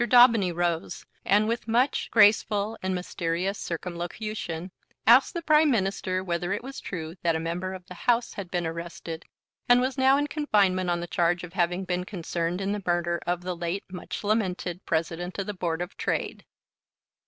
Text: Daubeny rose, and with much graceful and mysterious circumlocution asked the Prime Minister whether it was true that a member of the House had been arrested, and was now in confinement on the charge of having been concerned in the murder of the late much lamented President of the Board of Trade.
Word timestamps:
Daubeny 0.03 0.51
rose, 0.51 1.05
and 1.23 1.47
with 1.47 1.67
much 1.67 2.09
graceful 2.09 2.75
and 2.81 2.95
mysterious 2.95 3.59
circumlocution 3.59 4.71
asked 5.05 5.35
the 5.35 5.43
Prime 5.43 5.69
Minister 5.69 6.23
whether 6.23 6.51
it 6.53 6.63
was 6.63 6.79
true 6.79 7.13
that 7.21 7.35
a 7.35 7.39
member 7.39 7.75
of 7.75 7.85
the 7.85 7.93
House 7.93 8.33
had 8.33 8.49
been 8.49 8.65
arrested, 8.65 9.25
and 9.69 9.79
was 9.79 9.99
now 9.99 10.17
in 10.17 10.25
confinement 10.25 10.89
on 10.89 11.01
the 11.01 11.05
charge 11.05 11.43
of 11.43 11.53
having 11.53 11.85
been 11.85 12.03
concerned 12.03 12.61
in 12.61 12.71
the 12.71 12.81
murder 12.83 13.19
of 13.27 13.41
the 13.43 13.55
late 13.55 13.83
much 13.91 14.23
lamented 14.23 14.83
President 14.87 15.37
of 15.37 15.45
the 15.45 15.53
Board 15.53 15.83
of 15.83 15.95
Trade. 15.97 16.45